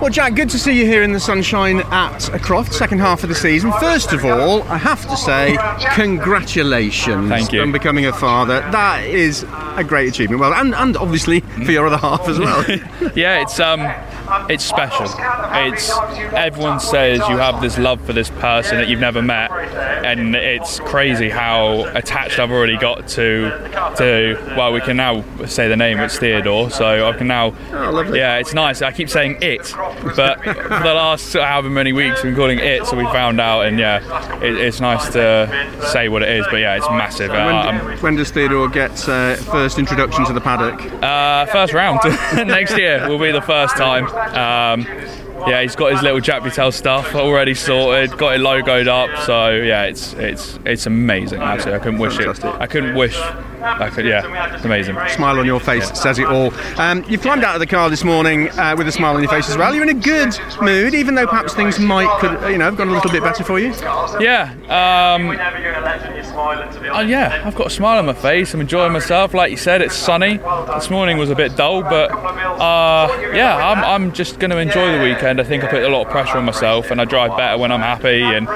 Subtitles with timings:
[0.00, 3.28] Well, Jack, good to see you here in the sunshine at Croft, second half of
[3.28, 3.72] the season.
[3.80, 5.58] First of all, I have to say,
[5.96, 7.62] congratulations Thank you.
[7.62, 8.60] on becoming a father.
[8.70, 9.44] That is
[9.76, 10.40] a great achievement.
[10.40, 12.64] Well, and, and obviously for your other half as well.
[13.16, 13.80] Yeah, it's um,
[14.48, 15.06] it's special.
[15.52, 15.90] It's
[16.34, 20.80] everyone says you have this love for this person that you've never met, and it's
[20.80, 23.50] crazy how attached I've already got to
[23.96, 24.54] to.
[24.56, 25.98] Well, we can now say the name.
[26.00, 27.54] It's Theodore, so I can now.
[27.72, 28.02] Oh.
[28.14, 28.82] Yeah, it's nice.
[28.82, 29.60] I keep saying it,
[30.16, 33.62] but for the last however many weeks we've been calling it, so we found out,
[33.66, 36.46] and yeah, it, it's nice to say what it is.
[36.50, 37.30] But yeah, it's massive.
[37.30, 40.80] Uh, when, I'm- when does Theodore get uh, first introduction to the paddock?
[41.02, 42.00] Uh, first round
[42.48, 44.06] next year will be the first time.
[44.18, 44.86] Um,
[45.46, 49.24] yeah, he's got his little Jack stuff already sorted, got it logoed up.
[49.24, 51.40] So yeah, it's it's it's amazing.
[51.40, 52.44] Actually, I couldn't wish it.
[52.44, 53.16] I couldn't wish.
[53.16, 54.06] I could.
[54.06, 54.96] Yeah, it's amazing.
[55.08, 56.52] Smile on your face says it all.
[56.76, 59.30] Um, you've climbed out of the car this morning uh, with a smile on your
[59.30, 59.74] face as well.
[59.74, 62.88] You're in a good mood, even though perhaps things might could you know have gone
[62.88, 63.72] a little bit better for you.
[64.20, 64.54] Yeah.
[64.68, 65.28] Um,
[66.38, 68.54] oh yeah, I've got a smile on my face.
[68.54, 69.34] I'm enjoying myself.
[69.34, 70.38] Like you said, it's sunny.
[70.74, 74.96] This morning was a bit dull, but uh, yeah, I'm, I'm just going to enjoy
[74.96, 75.40] the weekend.
[75.40, 77.72] I think I put a lot of pressure on myself, and I drive better when
[77.72, 78.22] I'm happy.
[78.22, 78.48] And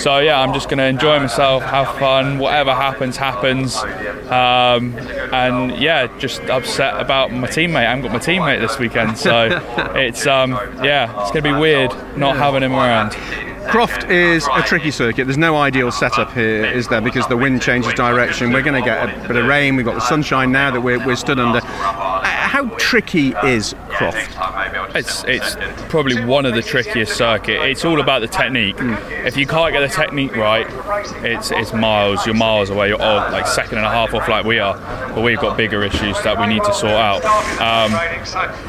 [0.00, 2.38] so yeah, I'm just going to enjoy myself, have fun.
[2.38, 3.76] Whatever happens, happens.
[3.76, 4.94] Um,
[5.32, 7.76] and yeah, just upset about my teammate.
[7.76, 9.48] I haven't got my teammate this weekend, so
[9.94, 13.16] it's um, yeah, it's going to be weird not having him around.
[13.70, 15.24] Croft is a tricky circuit.
[15.24, 17.00] There's no ideal setup here, is there?
[17.00, 18.52] Because the wind changes direction.
[18.52, 19.76] We're going to get a bit of rain.
[19.76, 21.58] We've got the sunshine now that we're, we're stood under.
[21.58, 24.30] Uh, how tricky is Croft?
[24.94, 25.56] It's it's
[25.88, 27.60] probably one of the trickiest circuit.
[27.68, 28.76] It's all about the technique.
[28.78, 30.66] If you can't get the technique right,
[31.24, 32.24] it's it's miles.
[32.24, 32.88] You're miles away.
[32.88, 34.74] You're all, like second and a half off like we are.
[35.12, 37.24] But we've got bigger issues that we need to sort out.
[37.60, 37.92] Um,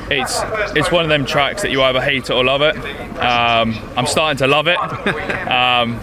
[0.10, 0.42] it's
[0.76, 2.76] it's one of them tracks that you either hate it or love it.
[3.20, 4.78] Um, I'm starting to love it,
[5.48, 6.00] um,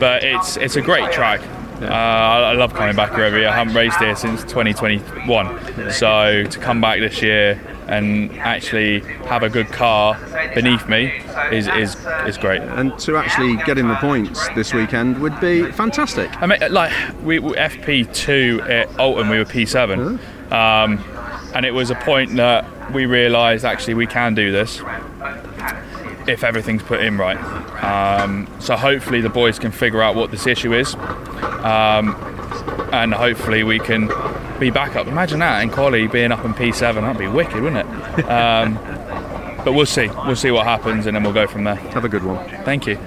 [0.00, 1.42] but it's it's a great track.
[1.80, 3.50] Uh, I I love coming back here every year.
[3.50, 9.42] I haven't raced here since 2021, so to come back this year and actually have
[9.42, 10.16] a good car
[10.54, 11.12] beneath me
[11.50, 11.96] is is,
[12.26, 12.62] is great.
[12.62, 16.30] And to actually get in the points this weekend would be fantastic.
[16.40, 16.92] I mean, like
[17.22, 21.04] we, we FP2 at Oulton, we were P7, um,
[21.54, 24.80] and it was a point that we realised actually we can do this
[26.28, 27.38] if everything's put in right.
[27.82, 32.14] Um, so hopefully the boys can figure out what this issue is, um,
[32.92, 34.08] and hopefully we can
[34.60, 35.06] be back up.
[35.06, 38.22] Imagine that and quali being up in P7, that'd be wicked, wouldn't it?
[38.24, 38.74] Um,
[39.64, 40.08] but we'll see.
[40.26, 41.74] We'll see what happens, and then we'll go from there.
[41.74, 42.46] Have a good one.
[42.64, 42.98] Thank you.